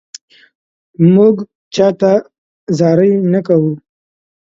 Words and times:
مونږ 1.13 1.35
چاته 1.75 2.11
زاري 2.77 3.11
نه 3.31 3.39
کوو 3.47 3.73